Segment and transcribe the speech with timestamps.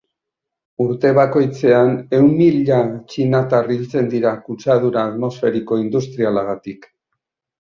[0.85, 2.79] Urte bakoitzean, ehun mila
[3.11, 6.91] txinatar hiltzen dira kutsadura atmosferiko industrialagatik.